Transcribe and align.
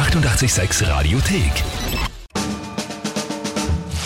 886 0.00 0.88
Radiothek. 0.88 1.52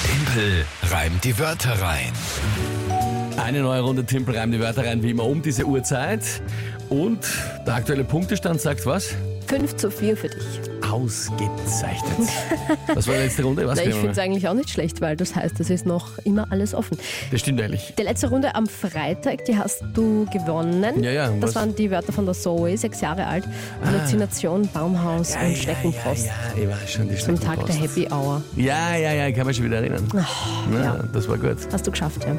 Tempel 0.05 0.65
reimt 0.91 1.23
die 1.23 1.39
Wörter 1.39 1.81
rein. 1.81 2.11
Eine 3.37 3.61
neue 3.61 3.81
Runde 3.81 4.05
Timpel 4.05 4.37
reimt 4.37 4.53
die 4.53 4.59
Wörter 4.59 4.85
rein, 4.85 5.05
wie 5.05 5.11
immer 5.11 5.25
um 5.25 5.41
diese 5.41 5.65
Uhrzeit. 5.65 6.43
Und 6.89 7.21
der 7.65 7.77
aktuelle 7.77 8.03
Punktestand 8.03 8.61
sagt 8.61 8.85
was? 8.87 9.15
5 9.47 9.77
zu 9.77 9.89
4 9.89 10.17
für 10.17 10.29
dich. 10.31 10.61
Ausgezeichnet. 10.95 12.29
Was 12.95 13.09
war 13.09 13.15
die 13.15 13.21
letzte 13.23 13.43
Runde? 13.43 13.67
Was 13.67 13.79
Na, 13.79 13.85
ich 13.85 13.95
finde 13.95 14.11
es 14.11 14.19
eigentlich 14.19 14.47
auch 14.47 14.55
nicht 14.55 14.71
schlecht, 14.71 15.01
weil 15.01 15.17
das 15.17 15.35
heißt, 15.35 15.59
es 15.59 15.69
ist 15.69 15.87
noch 15.87 16.19
immer 16.25 16.47
alles 16.51 16.73
offen. 16.73 16.97
Das 17.33 17.41
stimmt 17.41 17.61
ehrlich. 17.61 17.93
Die 17.99 18.03
letzte 18.05 18.29
Runde 18.31 18.55
am 18.55 18.69
Freitag, 18.69 19.45
die 19.47 19.59
hast 19.59 19.83
du 19.93 20.25
gewonnen. 20.33 21.03
Ja, 21.03 21.11
ja, 21.11 21.29
Das 21.41 21.51
was? 21.51 21.55
waren 21.57 21.75
die 21.75 21.91
Wörter 21.91 22.13
von 22.13 22.27
der 22.27 22.35
Zoe, 22.35 22.77
sechs 22.77 23.01
Jahre 23.01 23.27
alt. 23.27 23.45
Halluzination, 23.85 24.69
Baumhaus 24.73 25.35
und 25.35 25.57
Schneckenfrost. 25.57 26.27
Ja, 26.27 26.33
ja, 26.57 26.63
ich 26.63 26.69
weiß 26.71 26.91
schon, 26.93 27.09
die 27.09 27.17
Zum 27.17 27.41
Tag 27.41 27.67
der. 27.67 27.75
Happy 27.75 28.07
Hour. 28.13 28.43
Ja, 28.55 28.95
ja, 28.97 29.13
ja, 29.13 29.27
ich 29.27 29.35
kann 29.35 29.49
mich 29.49 29.57
schon 29.57 29.67
wieder 29.67 29.79
erinnern. 29.79 30.07
ja, 30.73 30.79
ja. 30.85 31.05
Das 31.13 31.29
war 31.29 31.39
gut. 31.39 31.57
Hast 31.73 31.87
du 31.87 31.91
geschafft, 31.91 32.25
ja. 32.25 32.37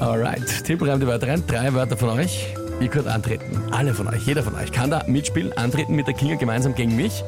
Alright, 0.00 0.64
Timpel 0.64 0.88
reimt 0.88 1.02
die 1.02 1.06
Wörter 1.06 1.28
rein. 1.28 1.42
Drei 1.46 1.72
Wörter 1.74 1.96
von 1.98 2.08
euch. 2.08 2.54
Ihr 2.80 2.88
könnt 2.88 3.08
antreten. 3.08 3.44
Alle 3.70 3.94
von 3.94 4.08
euch, 4.08 4.26
jeder 4.26 4.42
von 4.42 4.54
euch 4.54 4.72
kann 4.72 4.90
da 4.90 5.04
mitspielen, 5.06 5.52
antreten 5.52 5.94
mit 5.94 6.06
der 6.06 6.14
Kinga 6.14 6.36
gemeinsam 6.36 6.74
gegen 6.74 6.96
mich. 6.96 7.24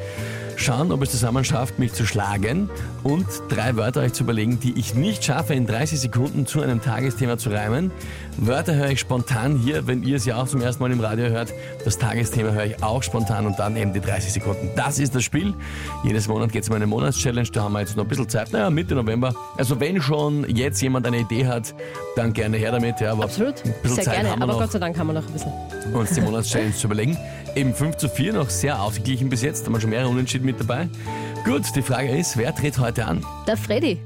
Schauen, 0.56 0.92
ob 0.92 1.02
es 1.02 1.10
zusammen 1.10 1.44
schafft, 1.44 1.78
mich 1.78 1.92
zu 1.92 2.06
schlagen 2.06 2.70
und 3.02 3.26
drei 3.48 3.76
Wörter 3.76 4.00
euch 4.00 4.12
zu 4.12 4.22
überlegen, 4.22 4.60
die 4.60 4.78
ich 4.78 4.94
nicht 4.94 5.24
schaffe, 5.24 5.54
in 5.54 5.66
30 5.66 6.00
Sekunden 6.00 6.46
zu 6.46 6.62
einem 6.62 6.80
Tagesthema 6.80 7.36
zu 7.38 7.50
reimen. 7.50 7.90
Wörter 8.36 8.74
höre 8.74 8.90
ich 8.90 9.00
spontan 9.00 9.58
hier, 9.58 9.86
wenn 9.86 10.02
ihr 10.02 10.16
es 10.16 10.24
ja 10.24 10.36
auch 10.40 10.48
zum 10.48 10.62
ersten 10.62 10.82
Mal 10.82 10.92
im 10.92 11.00
Radio 11.00 11.26
hört. 11.26 11.52
Das 11.84 11.98
Tagesthema 11.98 12.50
höre 12.50 12.64
ich 12.64 12.82
auch 12.82 13.02
spontan 13.02 13.46
und 13.46 13.58
dann 13.58 13.76
eben 13.76 13.92
die 13.92 14.00
30 14.00 14.32
Sekunden. 14.32 14.70
Das 14.76 14.98
ist 14.98 15.14
das 15.14 15.22
Spiel. 15.24 15.54
Jedes 16.04 16.28
Monat 16.28 16.52
geht 16.52 16.62
es 16.62 16.68
um 16.68 16.76
eine 16.76 16.86
Monatschallenge. 16.86 17.48
Da 17.52 17.64
haben 17.64 17.72
wir 17.72 17.80
jetzt 17.80 17.96
noch 17.96 18.04
ein 18.04 18.08
bisschen 18.08 18.28
Zeit. 18.28 18.52
Naja, 18.52 18.70
Mitte 18.70 18.94
November. 18.94 19.34
Also 19.56 19.78
wenn 19.80 20.00
schon 20.00 20.48
jetzt 20.48 20.80
jemand 20.80 21.06
eine 21.06 21.18
Idee 21.18 21.46
hat, 21.46 21.74
dann 22.16 22.32
gerne 22.32 22.56
her 22.56 22.72
damit. 22.72 23.00
Ja, 23.00 23.12
aber 23.12 23.24
Absolut. 23.24 23.58
Sehr 23.84 24.04
Zeit 24.04 24.14
gerne. 24.14 24.30
Aber 24.32 24.46
noch 24.46 24.58
Gott 24.58 24.72
sei 24.72 24.78
Dank 24.78 24.98
haben 24.98 25.08
wir 25.08 25.14
noch 25.14 25.26
ein 25.26 25.32
bisschen. 25.32 25.52
uns 25.92 26.10
die 26.12 26.20
Monatschallenge 26.20 26.74
zu 26.74 26.86
überlegen. 26.86 27.16
Eben 27.54 27.72
5 27.72 27.96
zu 27.96 28.08
4, 28.08 28.32
noch 28.32 28.50
sehr 28.50 28.80
ausgeglichen 28.82 29.28
bis 29.28 29.42
jetzt. 29.42 29.62
Da 29.62 29.66
haben 29.66 29.74
wir 29.74 29.80
schon 29.80 29.90
mehrere 29.90 30.08
Unentschieden 30.08 30.44
mit 30.44 30.58
dabei. 30.58 30.88
Gut, 31.44 31.62
die 31.76 31.82
Frage 31.82 32.08
ist, 32.16 32.36
wer 32.36 32.54
tritt 32.54 32.78
heute 32.78 33.04
an? 33.04 33.24
Der 33.46 33.56
Freddy. 33.56 34.00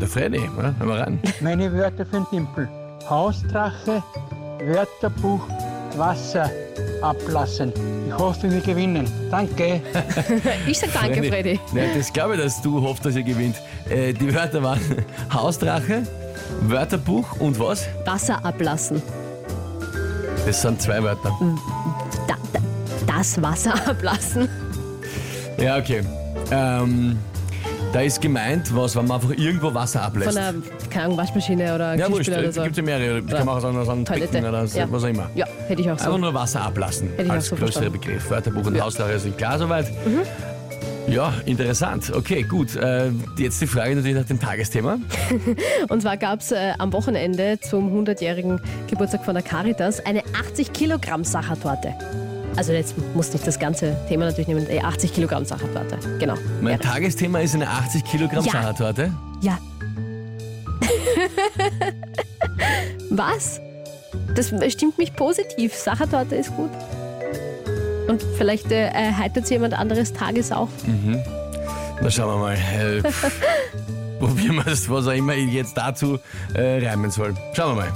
Der 0.00 0.08
Freddy, 0.08 0.38
ja, 0.38 0.74
hören 0.78 0.88
wir 0.88 0.94
rein. 0.94 1.20
Meine 1.40 1.72
Wörter 1.72 2.06
für 2.06 2.16
den 2.16 2.26
Timpel. 2.30 2.68
Hausdrache, 3.08 4.02
Wörterbuch, 4.64 5.40
Wasser 5.96 6.50
ablassen. 7.02 7.72
Ich 8.06 8.14
hoffe, 8.14 8.50
wir 8.50 8.60
gewinnen. 8.60 9.06
Danke. 9.30 9.80
Ich 10.66 10.78
sag 10.78 10.92
danke, 10.94 11.22
Freddy. 11.24 11.60
Ja, 11.74 11.82
das 11.94 12.12
glaube 12.12 12.34
ich, 12.36 12.42
dass 12.42 12.62
du 12.62 12.80
hoffst, 12.82 13.04
dass 13.04 13.14
ihr 13.14 13.22
gewinnt. 13.22 13.56
Äh, 13.90 14.12
die 14.14 14.34
Wörter 14.34 14.62
waren 14.62 14.80
Hausdrache, 15.32 16.02
Wörterbuch 16.62 17.40
und 17.40 17.58
was? 17.58 17.86
Wasser 18.04 18.44
ablassen. 18.44 19.02
Das 20.46 20.62
sind 20.62 20.80
zwei 20.80 21.02
Wörter. 21.02 21.32
Da, 23.34 23.40
da, 23.40 23.48
das 23.50 23.64
Wasser 23.66 23.74
ablassen. 23.90 24.48
Ja, 25.58 25.78
okay. 25.78 26.02
Ähm, 26.50 27.18
da 27.92 28.00
ist 28.02 28.20
gemeint, 28.20 28.74
was, 28.76 28.94
wenn 28.94 29.06
man 29.06 29.20
einfach 29.20 29.36
irgendwo 29.36 29.72
Wasser 29.72 30.02
ablässt. 30.02 30.32
Von 30.32 30.38
einer, 30.38 30.54
keine 30.90 31.04
Ahnung, 31.06 31.16
Waschmaschine 31.18 31.74
oder 31.74 31.94
ja, 31.94 32.08
wurscht, 32.10 32.26
Geschirrspüler 32.26 32.38
oder 32.40 32.48
es 32.50 32.54
so. 32.56 32.62
gibt 32.62 32.76
ja 32.76 32.82
mehrere. 32.82 33.22
Das 33.22 33.38
kann 33.38 33.46
man 33.46 33.56
auch 33.56 33.60
sagen, 33.60 33.84
so 33.84 33.90
ein 33.90 34.04
Toilette. 34.04 34.32
Becken 34.32 34.48
oder 34.48 34.66
so, 34.66 34.78
Ja. 34.78 34.86
was 34.90 35.04
auch 35.04 35.08
immer. 35.08 35.30
Ja, 35.34 35.46
hätte 35.68 35.80
ich 35.80 35.86
auch 35.88 35.92
Einfach 35.92 36.06
so. 36.12 36.18
nur 36.18 36.34
Wasser 36.34 36.60
ablassen 36.62 37.08
Hätte 37.10 37.22
ich 37.22 37.30
als 37.30 37.46
auch 37.46 37.50
so 37.50 37.56
größerer 37.56 37.82
verstanden. 37.84 38.00
Begriff. 38.00 38.30
Wörterbuch 38.30 38.66
und 38.66 38.74
Ja. 38.74 38.80
Mhm. 38.82 38.86
Hausdrache 38.86 39.18
sind 39.18 39.38
klar 39.38 39.58
soweit. 39.58 39.86
Ja, 41.08 41.32
interessant. 41.46 42.12
Okay, 42.14 42.42
gut. 42.42 42.74
Äh, 42.76 43.10
jetzt 43.38 43.60
die 43.60 43.66
Frage 43.68 43.94
natürlich 43.94 44.16
nach 44.16 44.24
dem 44.26 44.40
Tagesthema. 44.40 44.98
Und 45.88 46.02
zwar 46.02 46.16
gab 46.16 46.40
es 46.40 46.50
äh, 46.50 46.72
am 46.78 46.92
Wochenende 46.92 47.60
zum 47.60 47.96
100-jährigen 47.96 48.60
Geburtstag 48.90 49.24
von 49.24 49.34
der 49.34 49.44
Caritas 49.44 50.04
eine 50.04 50.22
80 50.48 50.72
Kilogramm 50.72 51.22
Sachertorte. 51.22 51.94
Also 52.56 52.72
jetzt 52.72 52.94
muss 53.14 53.32
nicht 53.32 53.46
das 53.46 53.58
ganze 53.58 53.96
Thema 54.08 54.24
natürlich 54.24 54.48
nehmen, 54.48 54.66
die 54.70 54.80
80 54.80 55.12
Kilogramm 55.12 55.44
Sachertorte. 55.44 55.98
Genau. 56.18 56.34
Mein 56.60 56.72
Ja. 56.72 56.78
Tagesthema 56.78 57.40
ist 57.40 57.54
eine 57.54 57.68
80 57.68 58.04
Kilogramm 58.04 58.44
Ja. 58.44 58.52
Sachertorte. 58.52 59.12
Ja. 59.42 59.58
Was? 63.10 63.60
Das 64.34 64.52
stimmt 64.72 64.98
mich 64.98 65.14
positiv. 65.14 65.74
Sachertorte 65.74 66.36
ist 66.36 66.54
gut. 66.56 66.70
Und 68.08 68.22
vielleicht 68.38 68.70
äh, 68.70 68.90
heitert 69.12 69.48
jemand 69.50 69.74
anderes 69.74 70.12
Tages 70.12 70.52
auf. 70.52 70.68
Na 72.00 72.10
schauen 72.10 72.28
wir 72.28 72.36
mal. 72.38 72.54
Äh, 72.54 73.02
probieren 74.18 74.56
wir 74.56 74.66
es, 74.68 74.88
was 74.88 75.06
auch 75.06 75.12
immer 75.12 75.34
ich 75.34 75.52
jetzt 75.52 75.76
dazu 75.76 76.18
äh, 76.54 76.86
reimen 76.86 77.10
soll. 77.10 77.34
Schauen 77.54 77.76
wir 77.76 77.82
mal. 77.84 77.92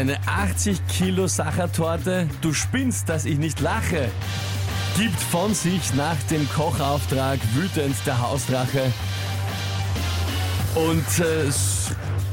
Eine 0.00 0.18
80 0.24 0.86
Kilo 0.86 1.26
Sachertorte, 1.26 2.26
du 2.40 2.54
spinnst, 2.54 3.10
dass 3.10 3.26
ich 3.26 3.36
nicht 3.36 3.60
lache, 3.60 4.10
gibt 4.96 5.20
von 5.20 5.52
sich 5.52 5.92
nach 5.92 6.16
dem 6.30 6.48
Kochauftrag 6.48 7.38
wütend 7.52 7.94
der 8.06 8.18
Hausdrache. 8.18 8.90
Und 10.74 11.04
äh, 11.18 11.50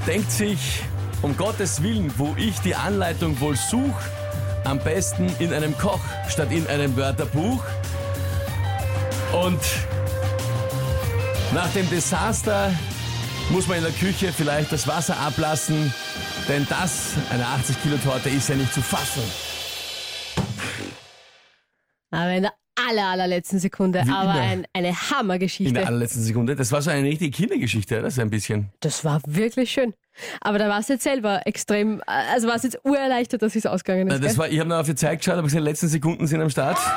denkt 0.08 0.32
sich, 0.32 0.82
um 1.22 1.36
Gottes 1.36 1.84
Willen, 1.84 2.10
wo 2.16 2.34
ich 2.38 2.58
die 2.62 2.74
Anleitung 2.74 3.38
wohl 3.42 3.58
suche, 3.58 4.02
am 4.64 4.80
besten 4.80 5.30
in 5.40 5.52
einem 5.52 5.78
Koch 5.78 6.00
statt 6.30 6.54
in 6.54 6.66
einem 6.68 6.96
Wörterbuch. 6.96 7.66
Und 9.44 9.60
nach 11.54 11.70
dem 11.74 11.90
Desaster 11.90 12.72
muss 13.50 13.68
man 13.68 13.80
in 13.80 13.84
der 13.84 13.92
Küche 13.92 14.32
vielleicht 14.32 14.72
das 14.72 14.88
Wasser 14.88 15.18
ablassen, 15.20 15.94
denn 16.48 16.66
das, 16.70 17.14
eine 17.30 17.46
80 17.46 17.82
Kilo 17.82 17.98
Torte, 17.98 18.30
ist 18.30 18.50
ja 18.50 18.56
nicht 18.56 18.74
zu 18.74 18.82
fassen. 18.82 19.24
Aber 22.12 22.32
in 22.32 22.44
der 22.44 22.54
aller, 22.90 23.08
allerletzten 23.08 23.60
Sekunde. 23.60 24.02
Wie 24.06 24.12
Aber 24.12 24.32
ein, 24.32 24.66
eine 24.74 24.90
In 24.90 24.96
Hammergeschichte. 25.12 25.74
der 25.74 25.88
allerletzten 25.88 26.22
Sekunde. 26.24 26.56
Das 26.56 26.72
war 26.72 26.82
so 26.82 26.90
eine 26.90 27.08
richtige 27.08 27.32
Kindergeschichte, 27.32 28.00
oder? 28.00 28.10
So 28.12 28.22
ein 28.22 28.30
bisschen. 28.30 28.70
Das 28.80 29.04
war 29.04 29.20
wirklich 29.26 29.72
schön. 29.72 29.94
Aber 30.42 30.58
da 30.58 30.70
war 30.70 30.80
es 30.80 30.88
jetzt 30.88 31.04
selber 31.04 31.42
extrem, 31.46 32.02
also 32.06 32.48
war 32.48 32.56
es 32.56 32.64
jetzt 32.64 32.80
urerleichtert, 32.84 33.42
dass 33.42 33.56
es 33.56 33.66
ausgegangen 33.66 34.08
ist. 34.08 34.16
Äh, 34.16 34.20
Das 34.20 34.30
gell? 34.34 34.38
war, 34.38 34.50
ich 34.50 34.60
habe 34.60 34.70
noch 34.70 34.78
auf 34.78 34.86
die 34.86 34.96
Zeit 34.96 35.20
geschaut, 35.20 35.36
aber 35.36 35.48
die 35.48 35.58
letzten 35.58 35.88
Sekunden 35.90 36.28
sind 36.28 36.42
am 36.42 36.50
Start. 36.50 36.78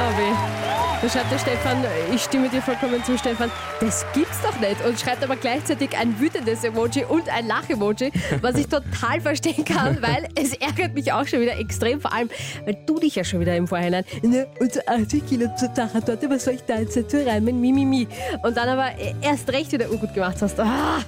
Oh 0.00 0.16
weh. 0.16 0.67
Da 1.00 1.08
schreibt 1.08 1.30
der 1.30 1.38
Stefan, 1.38 1.84
ich 2.12 2.22
stimme 2.24 2.48
dir 2.48 2.60
vollkommen 2.60 3.04
zu, 3.04 3.16
Stefan, 3.16 3.52
das 3.80 4.04
gibt's 4.14 4.40
doch 4.42 4.58
nicht. 4.58 4.84
Und 4.84 4.98
schreibt 4.98 5.22
aber 5.22 5.36
gleichzeitig 5.36 5.96
ein 5.96 6.18
wütendes 6.18 6.64
Emoji 6.64 7.04
und 7.04 7.28
ein 7.28 7.46
Lach-Emoji, 7.46 8.10
was 8.42 8.56
ich 8.56 8.66
total 8.66 9.20
verstehen 9.20 9.64
kann, 9.64 10.02
weil 10.02 10.26
es 10.34 10.54
ärgert 10.54 10.94
mich 10.94 11.12
auch 11.12 11.24
schon 11.24 11.40
wieder 11.40 11.56
extrem, 11.56 12.00
vor 12.00 12.12
allem, 12.12 12.28
weil 12.64 12.76
du 12.84 12.98
dich 12.98 13.14
ja 13.14 13.22
schon 13.22 13.38
wieder 13.38 13.54
im 13.56 13.68
Vorhinein, 13.68 14.04
ne, 14.22 14.48
und 14.58 14.72
so 14.72 14.80
80 14.84 15.24
Kilo 15.24 15.48
zur 15.56 15.70
Sachertorte, 15.72 16.28
was 16.30 16.44
soll 16.44 16.54
ich 16.54 16.62
da 16.62 16.80
jetzt 16.80 16.96
dazu 16.96 17.18
reimen, 17.24 17.60
mi, 17.60 17.72
mi, 17.72 17.84
mi. 17.84 18.08
Und 18.42 18.56
dann 18.56 18.68
aber 18.68 18.90
erst 19.20 19.52
recht 19.52 19.70
wieder 19.70 19.88
ungut 19.88 20.12
gemacht 20.14 20.38
hast. 20.40 20.58
Ah, 20.58 20.98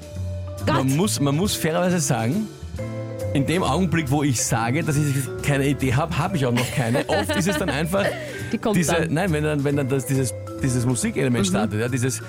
Gott. 0.67 0.77
Man 0.77 0.97
muss, 0.97 1.19
man 1.19 1.35
muss 1.35 1.57
fairerweise 1.57 1.99
sagen, 1.99 2.47
in 3.35 3.45
dem 3.45 3.65
Augenblick, 3.65 4.09
wo 4.11 4.23
ich 4.23 4.41
sage, 4.41 4.85
dass 4.85 4.97
ich 4.97 5.15
keine 5.43 5.67
Idee 5.67 5.95
habe, 5.95 6.17
habe 6.17 6.37
ich 6.37 6.47
auch 6.47 6.53
noch 6.53 6.71
keine. 6.77 7.09
Oft 7.09 7.37
ist 7.37 7.49
es 7.49 7.59
dann 7.59 7.71
einfach 7.71 8.05
Die 8.53 8.59
kommt 8.59 8.77
diese, 8.77 8.93
dann. 8.93 9.09
Mhm. 9.09 9.15
nein, 9.15 9.33
wenn 9.33 9.45
dann, 9.45 9.65
wenn 9.65 9.77
dann 9.77 9.89
das, 9.89 10.07
dieses, 10.07 10.35
dieses 10.63 10.87
Musikelement 10.87 11.47
startet, 11.47 11.81
ja, 11.81 11.89
dieses 11.89 12.23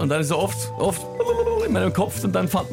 und 0.00 0.08
dann 0.08 0.20
ist 0.20 0.28
so 0.28 0.38
oft, 0.38 0.72
oft 0.78 1.00
in 1.68 1.74
meinem 1.74 1.92
Kopf 1.92 2.22
und 2.24 2.34
dann 2.34 2.48
fällt, 2.48 2.66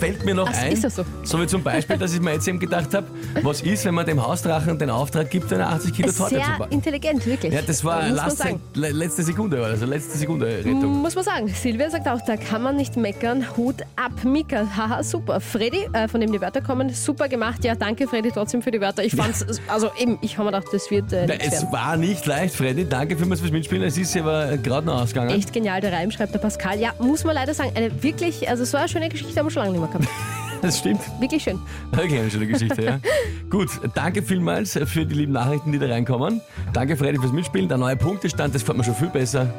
fällt 0.00 0.24
mir 0.24 0.34
noch 0.34 0.48
Ach, 0.52 0.62
ein, 0.62 0.72
ist 0.72 0.84
das 0.84 0.96
so? 0.96 1.04
so 1.22 1.40
wie 1.40 1.46
zum 1.46 1.62
Beispiel, 1.62 1.96
dass 1.96 2.12
ich 2.14 2.20
mir 2.20 2.32
jetzt 2.34 2.46
eben 2.48 2.58
gedacht 2.58 2.92
habe, 2.94 3.06
was 3.42 3.62
ist, 3.62 3.84
wenn 3.84 3.94
man 3.94 4.04
dem 4.06 4.24
Hausdrachen 4.24 4.78
den 4.78 4.90
Auftrag 4.90 5.30
gibt, 5.30 5.52
eine 5.52 5.66
80 5.66 5.92
Kilo 5.94 6.12
Torte 6.12 6.34
zu 6.36 6.40
Sehr 6.44 6.58
backen. 6.58 6.72
intelligent, 6.72 7.24
wirklich. 7.26 7.52
Ja, 7.52 7.62
das 7.62 7.84
war 7.84 8.08
last, 8.08 8.44
letzte 8.74 9.22
Sekunde, 9.22 9.64
also 9.64 9.86
letzte 9.86 10.18
Sekunde 10.18 10.46
Rettung. 10.46 11.00
Muss 11.00 11.14
man 11.14 11.24
sagen. 11.24 11.48
Silvia 11.48 11.90
sagt 11.90 12.06
auch, 12.08 12.20
da 12.26 12.36
kann 12.36 12.62
man 12.62 12.76
nicht 12.76 12.96
meckern. 12.96 13.46
Hut 13.56 13.76
ab, 13.96 14.12
Mika. 14.24 14.66
Haha, 14.76 15.02
super. 15.02 15.40
Freddy, 15.40 15.88
äh, 15.92 16.08
von 16.08 16.20
dem 16.20 16.32
die 16.32 16.40
Wörter 16.40 16.60
kommen, 16.60 16.90
super 16.90 17.28
gemacht. 17.28 17.64
Ja, 17.64 17.74
danke 17.74 18.06
Freddy 18.08 18.30
trotzdem 18.32 18.62
für 18.62 18.70
die 18.70 18.80
Wörter. 18.80 19.04
Ich 19.04 19.14
fand's, 19.14 19.44
also 19.68 19.90
eben, 19.98 20.18
ich 20.22 20.36
habe 20.38 20.50
mir 20.50 20.56
gedacht, 20.56 20.72
das 20.72 20.90
wird 20.90 21.12
äh, 21.12 21.26
Na, 21.28 21.34
es 21.34 21.52
werden. 21.52 21.72
war 21.72 21.96
nicht 21.96 22.26
leicht, 22.26 22.54
Freddy. 22.54 22.88
Danke 22.88 23.16
vielmals 23.16 23.40
fürs 23.40 23.52
Mitspielen. 23.52 23.84
Es 23.84 23.96
ist 23.98 24.16
aber 24.16 24.56
gerade 24.58 24.86
noch 24.86 25.02
ausgegangen. 25.02 25.30
Echt 25.30 25.52
genial, 25.52 25.80
der 25.80 25.92
Reim, 25.92 26.10
schreibt 26.10 26.34
der 26.34 26.38
Pascal. 26.38 26.78
Ja, 26.80 26.92
muss 26.98 27.24
man 27.24 27.34
leider 27.34 27.54
sagen, 27.54 27.72
eine 27.74 28.02
wirklich, 28.02 28.31
also 28.48 28.64
so 28.64 28.76
eine 28.76 28.88
schöne 28.88 29.08
Geschichte 29.08 29.38
haben 29.38 29.46
wir 29.46 29.50
schon 29.50 29.62
lange 29.64 29.78
nicht 29.78 29.80
mehr 29.80 30.00
gehabt. 30.00 30.08
Das 30.62 30.78
stimmt. 30.78 31.00
Wirklich 31.20 31.42
schön. 31.42 31.58
Okay, 31.90 32.20
eine 32.20 32.30
schöne 32.30 32.46
Geschichte, 32.46 32.84
ja. 32.84 33.00
Gut, 33.50 33.68
danke 33.94 34.22
vielmals 34.22 34.78
für 34.84 35.04
die 35.04 35.16
lieben 35.16 35.32
Nachrichten, 35.32 35.72
die 35.72 35.78
da 35.80 35.88
reinkommen. 35.88 36.40
Danke, 36.72 36.96
Freddy, 36.96 37.18
fürs 37.18 37.32
Mitspielen. 37.32 37.68
Der 37.68 37.78
neue 37.78 37.96
Punktestand, 37.96 38.54
das 38.54 38.62
fällt 38.62 38.78
mir 38.78 38.84
schon 38.84 38.94
viel 38.94 39.08
besser. 39.08 39.52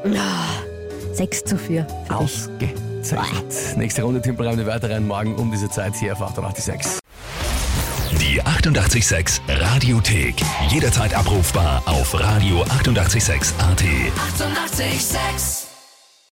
6 1.12 1.44
zu 1.44 1.58
4 1.58 1.86
für 1.86 1.90
dich. 1.90 2.12
Ausgezeichnet. 2.16 3.54
Nächste 3.76 4.04
Runde 4.04 4.22
Timpelreim 4.22 4.66
Wörter 4.66 4.90
rein, 4.90 5.06
morgen 5.06 5.36
um 5.36 5.52
diese 5.52 5.70
Zeit 5.70 5.94
hier 5.96 6.14
auf 6.14 6.22
886. 6.22 7.00
Die 8.22 8.42
886 8.42 9.42
Radiothek. 9.50 10.36
Jederzeit 10.70 11.14
abrufbar 11.14 11.84
auf 11.86 12.16
radio886.at. 12.16 12.72
886! 12.80 13.54
886. 13.60 15.63